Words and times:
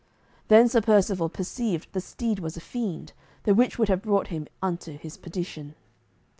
Then 0.47 0.67
Sir 0.67 0.81
Percivale 0.81 1.29
perceived 1.29 1.93
the 1.93 2.01
steed 2.01 2.39
was 2.39 2.57
a 2.57 2.59
fiend, 2.59 3.13
the 3.43 3.53
which 3.53 3.77
would 3.77 3.87
have 3.87 4.01
brought 4.01 4.29
him 4.29 4.47
unto 4.59 4.97
his 4.97 5.15
perdition. 5.15 5.75